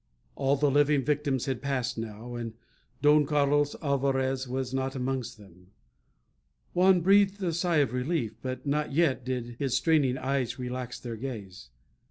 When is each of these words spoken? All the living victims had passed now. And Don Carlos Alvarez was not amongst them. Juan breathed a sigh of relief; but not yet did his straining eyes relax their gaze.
All 0.35 0.55
the 0.55 0.71
living 0.71 1.03
victims 1.05 1.45
had 1.45 1.61
passed 1.61 1.95
now. 1.95 2.33
And 2.33 2.55
Don 3.03 3.23
Carlos 3.23 3.75
Alvarez 3.83 4.47
was 4.47 4.73
not 4.73 4.95
amongst 4.95 5.37
them. 5.37 5.67
Juan 6.73 7.01
breathed 7.01 7.43
a 7.43 7.53
sigh 7.53 7.77
of 7.85 7.93
relief; 7.93 8.33
but 8.41 8.65
not 8.65 8.91
yet 8.91 9.23
did 9.23 9.57
his 9.59 9.77
straining 9.77 10.17
eyes 10.17 10.57
relax 10.57 10.99
their 10.99 11.17
gaze. 11.17 11.69